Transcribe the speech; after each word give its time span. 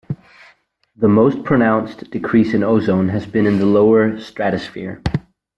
The 0.95 1.07
most-pronounced 1.07 2.09
decrease 2.09 2.55
in 2.55 2.63
ozone 2.63 3.09
has 3.09 3.27
been 3.27 3.45
in 3.45 3.59
the 3.59 3.67
lower 3.67 4.19
stratosphere. 4.19 4.99